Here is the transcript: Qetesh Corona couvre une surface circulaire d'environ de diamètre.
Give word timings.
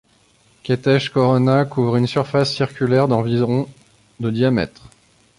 Qetesh 0.63 1.11
Corona 1.11 1.63
couvre 1.65 1.95
une 1.95 2.07
surface 2.07 2.51
circulaire 2.51 3.07
d'environ 3.07 3.69
de 4.19 4.31
diamètre. 4.31 4.89